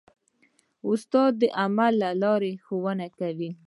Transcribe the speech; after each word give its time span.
استاد 0.89 1.31
د 1.41 1.43
عمل 1.59 1.93
له 2.01 2.09
لارې 2.21 2.51
ښوونه 2.65 3.07
کوي. 3.19 3.49